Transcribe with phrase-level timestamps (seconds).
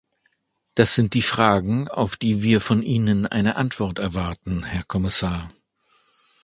[0.73, 5.53] Das sind die Fragen, auf die wir von Ihnen eine Antwort erwarten, Herr Kommissar.